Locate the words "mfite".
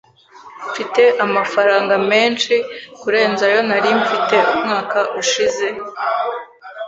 0.69-1.03, 4.01-4.37